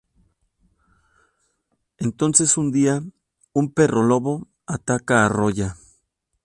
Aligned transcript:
Entonces 1.99 2.57
un 2.57 2.71
día, 2.71 3.03
un 3.53 3.71
perro-lobo 3.71 4.47
ataca 4.65 5.27
a 5.27 5.29
Rolla. 5.29 5.77